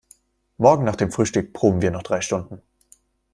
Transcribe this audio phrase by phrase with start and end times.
[0.57, 2.63] Morgen nach dem Frühstück proben wir noch drei Stunden.